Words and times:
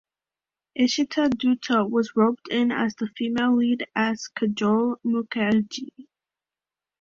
Ishita 0.79 1.29
Dutta 1.29 1.87
was 1.87 2.15
roped 2.15 2.47
in 2.47 2.71
as 2.71 2.95
the 2.95 3.05
female 3.15 3.55
lead 3.55 3.85
as 3.95 4.27
Kajol 4.35 4.95
Mukherjee. 5.05 6.07